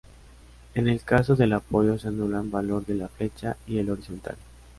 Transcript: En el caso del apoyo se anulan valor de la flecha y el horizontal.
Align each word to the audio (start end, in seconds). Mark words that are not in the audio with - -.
En 0.73 0.87
el 0.87 1.01
caso 1.03 1.35
del 1.35 1.53
apoyo 1.53 1.95
se 1.99 2.07
anulan 2.07 2.49
valor 2.49 2.83
de 2.87 2.95
la 2.95 3.07
flecha 3.07 3.55
y 3.67 3.77
el 3.77 3.91
horizontal. 3.91 4.35